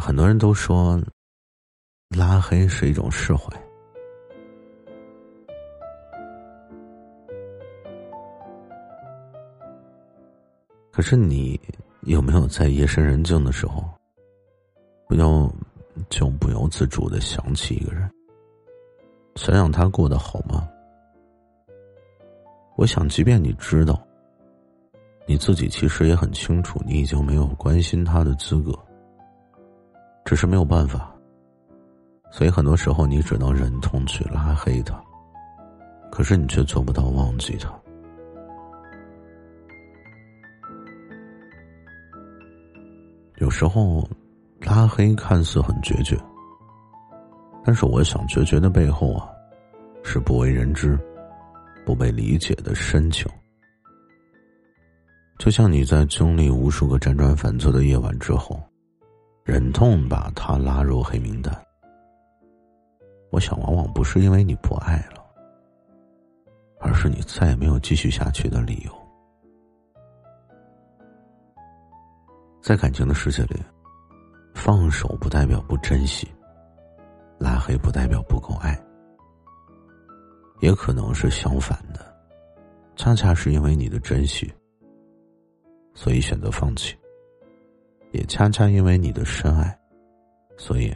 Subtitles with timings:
[0.00, 0.98] 很多人都说，
[2.08, 3.52] 拉黑是一种释怀。
[10.90, 11.60] 可是你
[12.02, 13.84] 有没有在夜深人静的时候，
[15.06, 15.52] 不要
[16.08, 18.10] 就不由自主的想起一个人，
[19.36, 20.66] 想想他过得好吗？
[22.76, 24.02] 我想，即便你知道，
[25.26, 28.72] 你自己其实也很清楚，你已经没有关心他的资格，
[30.30, 31.12] 只是没有办法。
[32.30, 34.94] 所以很多时候，你只能忍痛去拉黑他，
[36.08, 37.68] 可是你却做不到忘记他。
[43.38, 44.08] 有时候，
[44.60, 46.16] 拉黑看似很决绝，
[47.64, 49.28] 但是我想，决绝的背后啊，
[50.04, 50.96] 是不为人知、
[51.84, 53.28] 不被理解的深情。
[55.40, 58.62] 就像你在经历无数个辗转反侧的夜晚之后，
[59.50, 61.52] 忍痛把他拉入黑名单。
[63.32, 65.26] 我想，往往不是因为你不爱了，
[66.78, 68.92] 而是你再也没有继续下去的理由。
[72.62, 73.60] 在感情的世界里，
[74.54, 76.32] 放手不代表不珍惜，
[77.36, 78.80] 拉黑不代表不够爱，
[80.60, 82.16] 也可能是相反的，
[82.94, 84.48] 恰恰是因为你的珍惜，
[85.92, 86.94] 所以选择放弃；
[88.12, 89.78] 也恰恰因为你的深爱，
[90.56, 90.94] 所以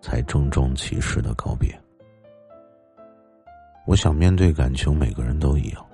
[0.00, 1.78] 才郑重其事的告别。
[3.86, 5.86] 我想面对感情，每个人都一样，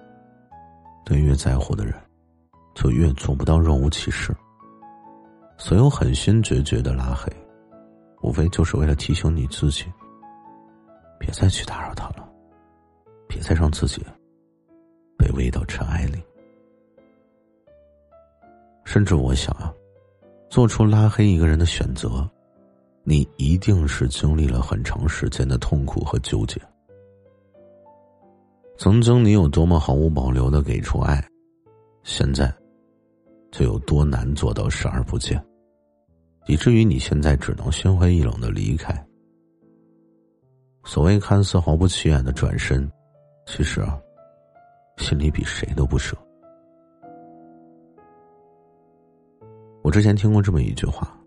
[1.05, 1.95] 对越在乎的人，
[2.75, 4.35] 就越做不到若无其事。
[5.57, 7.33] 所有狠心决绝的拉黑，
[8.23, 9.85] 无非就是为了提醒你自己，
[11.19, 12.29] 别再去打扰他了，
[13.27, 14.05] 别再让自己
[15.17, 16.23] 被喂到尘埃里。
[18.85, 19.75] 甚至我想啊，
[20.49, 22.29] 做出拉黑一个人的选择，
[23.05, 26.61] 你一定是经历了很长时间的痛苦和纠结。
[28.77, 31.23] 曾经你有多么毫无保留的给出爱，
[32.03, 32.53] 现在。
[33.51, 35.43] 就有多难做到视而不见，
[36.49, 38.95] 以至于你现在只能心灰意冷的离开。
[40.85, 42.87] 所谓看似毫不起眼的转身，
[43.47, 43.99] 其实啊，
[44.99, 46.15] 心里比谁都不舍。
[49.89, 51.19] 我之前听过这么一句话：，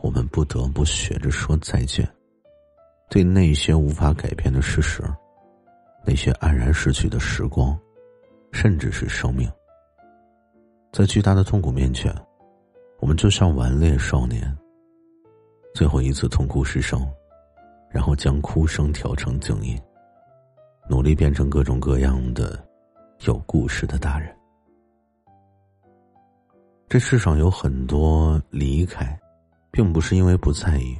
[0.00, 2.08] 我们不得不学着说再见，
[3.10, 5.02] 对那些无法改变的事实，
[6.02, 7.78] 那些黯然逝去的时光，
[8.50, 9.46] 甚至是生命。
[10.90, 12.10] 在巨大的痛苦面前，
[12.98, 14.50] 我们就像顽劣少年。
[15.74, 17.06] 最后一次痛哭失声，
[17.90, 19.78] 然后将哭声调成静音，
[20.88, 22.58] 努力变成各种各样的
[23.26, 24.34] 有故事的大人。
[26.92, 29.18] 这世上有很多离开，
[29.70, 30.94] 并不是因为不在意，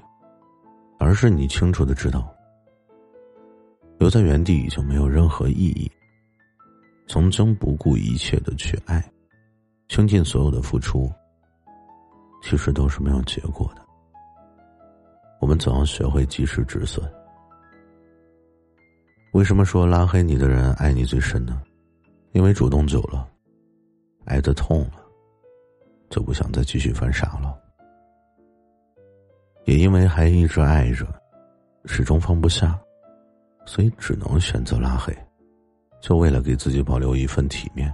[0.98, 2.34] 而是你清楚的知道，
[3.98, 5.92] 留在原地已经没有任何意义。
[7.06, 9.06] 从经不顾一切的去爱。
[9.88, 11.12] 倾尽所有的付出，
[12.42, 13.82] 其实都是没有结果的。
[15.42, 17.06] 我们总要学会及时止损。
[19.32, 21.60] 为什么说拉黑你的人爱你最深呢？
[22.32, 23.28] 因为主动久了，
[24.25, 25.01] 爱的痛了，
[26.12, 27.59] 就不想再继续犯傻了。
[29.65, 31.06] 也因为还一直爱着，
[31.87, 32.78] 始终放不下，
[33.65, 35.17] 所以只能选择拉黑，
[36.03, 37.91] 就为了给自己保留一份体面。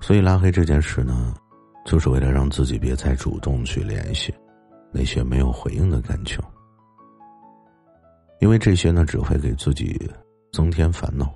[0.00, 1.34] 所以拉黑这件事呢，
[1.84, 4.32] 就是为了让自己别再主动去联系
[4.92, 6.38] 那些没有回应的感情，
[8.38, 9.98] 因为这些呢只会给自己
[10.52, 11.34] 增添烦恼，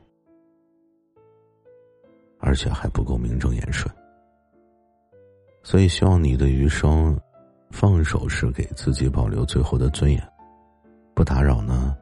[2.38, 3.92] 而且还不够名正言顺。
[5.70, 7.14] 所以希望你的余生，
[7.70, 10.32] 放手是给自己保留最后的尊严，
[11.14, 11.94] 不打扰呢，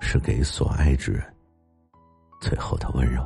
[0.00, 1.22] 是给所爱之人
[2.40, 3.22] 最后的温柔。